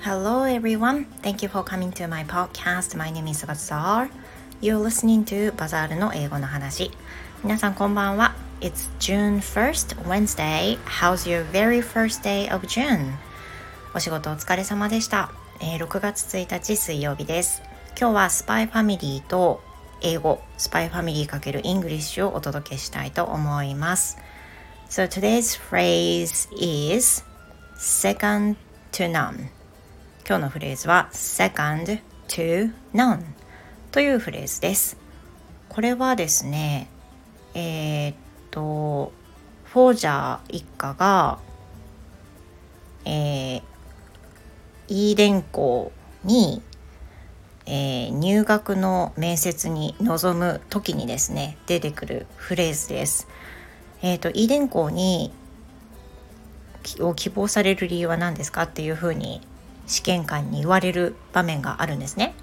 [0.00, 1.06] Hello everyone.
[1.22, 2.96] Thank you for coming to my podcast.
[2.96, 4.10] My name is Bazaar.
[4.60, 6.90] You're listening to Bazaar の英語の話。
[7.44, 8.34] 皆さんこんばんは。
[8.60, 10.76] It's June 1st, Wednesday.
[10.86, 13.12] How's your very first day of June?
[13.94, 15.30] お仕事お疲れ様でした。
[15.60, 17.62] えー、6月1日水曜日です。
[17.96, 19.62] 今日はスパイファミリーと
[20.02, 24.18] 英語、スパイファミリー×イングリッシュをお届けしたいと思います。
[24.88, 27.24] So today's phrase is
[27.76, 28.56] second
[28.92, 29.48] to none.
[30.26, 33.24] 今日のフレーズは second to none
[33.90, 34.96] というフレーズです。
[35.68, 36.88] これはですね、
[37.54, 38.14] えー、っ
[38.50, 39.12] と、
[39.64, 41.40] フォージャー一家が、
[43.04, 43.62] えー、
[44.88, 45.90] イーデン校
[46.22, 46.62] に、
[47.66, 53.26] えー、入学の面接に臨む時にですね出てくるフレーズです。
[54.06, 55.32] えーと、イーデン校に
[57.00, 59.40] を希望される理由は何ですかっていうふうに
[59.86, 62.34] 試験官に言われる場面があるんですね。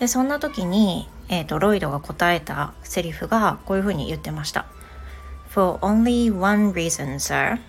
[0.00, 4.66] でそんな時に、えーと、ロイドが答えたセリフがこういうふうに言ってました。
[5.50, 7.60] For only one reason, sir.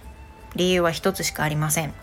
[0.55, 1.94] 理由は一つしかありません。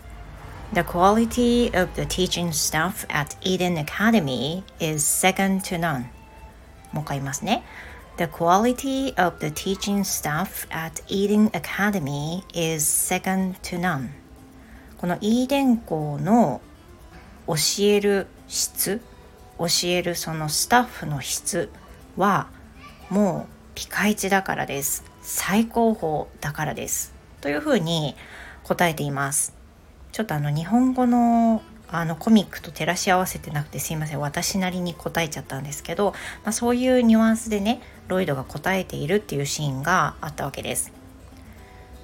[0.73, 6.05] The quality of the teaching staff at Eden Academy is second to none.
[6.93, 7.63] もう一回言いますね。
[8.21, 14.09] The quality of the teaching staff at Eden Academy is second to none.
[14.99, 16.61] このイーデン校の
[17.47, 19.01] 教える質、
[19.57, 21.71] 教えるそのスタッフの質
[22.15, 22.45] は
[23.09, 25.03] もうピカイチだからです。
[25.23, 27.15] 最高峰だからです。
[27.41, 28.15] というふうに
[28.61, 29.55] 答えています。
[30.11, 36.11] ちょっとあの日本語のあのコミックと照らし合わせてなくてすいません私なりに答えちゃったんですけど、
[36.43, 40.91] まあ、そういうニュアンスでねロイドが答えているっていうシーンがあったわけです。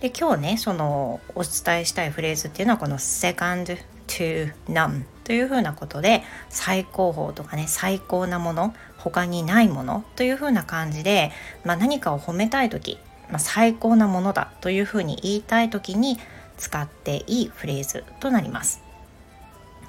[0.02, 3.78] で今日ねそのお伝えしたいフレーズっていうのはこの second
[4.08, 11.32] to none というふうなことで最高峰とかね最高なもの他にないものというふうな感じで、
[11.66, 13.00] まあ、何かを褒めたい時、
[13.30, 16.18] まあ、最高なものだというふうに言いたい時に
[16.58, 18.87] 使っていいフレーズとなります。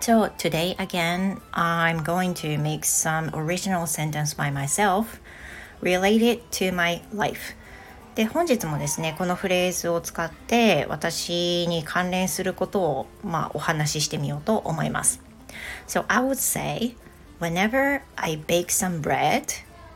[0.01, 5.21] So today again, I'm going to make some original sentence by myself
[5.83, 7.57] related to my life.
[8.15, 15.21] で本日もですねこのフレーズを使って私に関連することを、まあ、お話ししてみようと思います。
[15.87, 16.97] So I would say
[17.41, 19.45] whenever I bake some bread,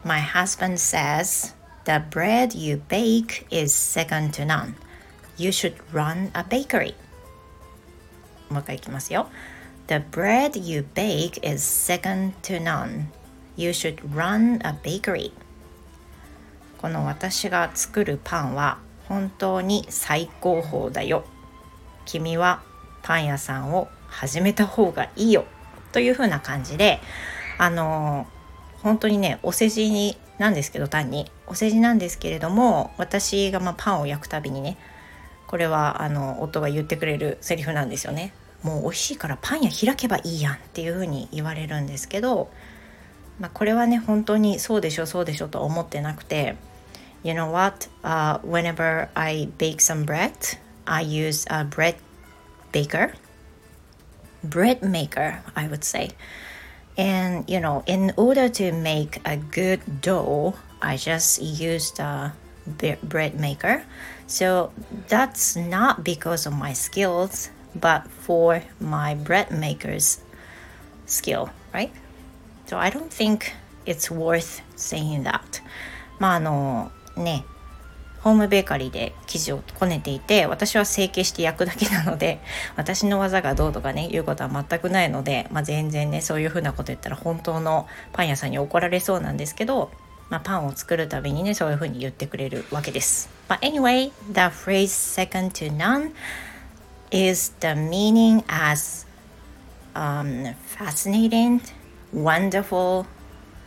[0.04, 4.74] my husband says the bread you bake is second to none.
[5.38, 6.94] You should run a bakery
[8.50, 9.28] もう一回いきますよ
[9.88, 13.06] The bread you bake is second to none.
[13.56, 15.32] You should run a bakery.
[16.78, 18.78] この私が作るパンは
[19.08, 21.24] 本当に最高峰だよ。
[22.06, 22.62] 君は
[23.02, 25.44] パン屋さんを始めた方がいいよ。
[25.90, 27.00] というふうな感じで
[27.58, 28.26] あの
[28.82, 31.30] 本当にねお世辞になんですけど単に。
[31.48, 34.78] お世辞なんですけれども私がまパンを焼くたびにね
[35.46, 38.32] これはあの夫が言ってくれるセリフなんですよね。
[38.62, 42.50] もう美味しいからパン屋開けばいいやんっていうふうに言われるんですけど、
[43.40, 46.56] まあ、これはね本当にそうでしょそうでしょと思ってなくて
[47.24, 50.32] You know what?、Uh, whenever I bake some bread,
[50.86, 51.94] I use a bread
[52.72, 53.14] baker
[54.42, 56.10] bread maker, I would say.
[56.96, 62.34] And you know, in order to make a good dough, I just used a
[63.02, 63.84] bread maker.
[64.26, 64.72] So
[65.08, 70.20] that's not because of my skills, but for my bread maker's
[71.06, 71.90] skill, right?
[72.66, 73.52] So I don't think
[73.86, 75.62] it's worth saying that.
[76.18, 77.44] まああのね、
[78.20, 82.40] ホームベーカリーで生地をこねていて私は成形して焼くだけなので
[82.76, 89.90] 私の技がどうとかね言うことは全くないので、まあ、全然ねそういうふうなこと言ったら本当のパン屋さんに怒られそうなんですけど
[90.30, 93.28] まあ、パンを作るたびにねそういうふうに言ってくれるわけです。
[93.50, 96.12] But anyway, the phrase second to none
[97.12, 99.06] is the meaning as
[99.94, 101.60] um, fascinating,
[102.12, 103.06] wonderful,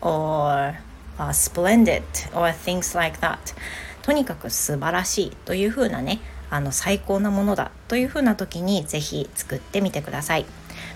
[0.02, 0.78] or
[1.18, 2.04] uh, splendid,
[2.34, 3.56] or things like that.
[4.02, 6.20] とにかく素晴らしいというふうなね
[6.50, 10.46] あの最高なものだというふうな時にぜひ作ってみてください。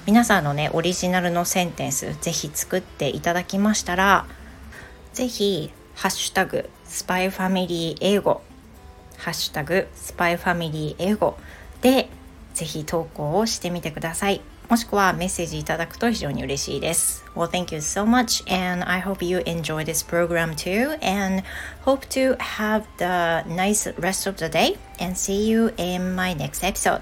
[0.05, 4.25] 皆さんのねオリジナルのセンテンスぜひ作っていただきましたら
[5.13, 8.41] ぜひ、ハッシュタグ、スパイファミリー英語、
[9.17, 11.37] ハッシュタグ、スパイファミリー英語
[11.81, 12.09] で、
[12.59, 14.41] ぜひ投稿をしてみてください。
[14.67, 17.23] もしくはメッセージいただくと非常に嬉しいです。
[17.33, 21.43] Well, thank you so much and I hope you enjoy this program too and
[21.85, 26.67] hope to have the nice rest of the day and see you in my next
[26.67, 26.99] episode.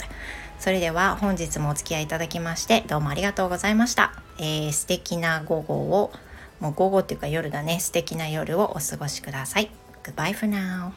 [0.59, 4.13] それでは本日もお付き合いいただきましてどうもありがとうございました。
[4.37, 6.11] えー、素敵な午後を
[6.59, 9.71] もう午後っていうか夜だね素敵な夜をお過ごしください。
[10.03, 10.91] Goodbye for now.